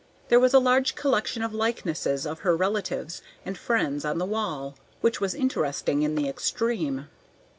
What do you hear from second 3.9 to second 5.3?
on the wall, which